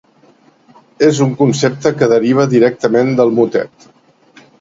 És 1.07 1.19
un 1.25 1.35
concepte 1.41 1.91
que 1.99 2.07
deriva 2.13 2.47
directament 2.55 3.13
del 3.21 3.35
motet. 3.41 3.87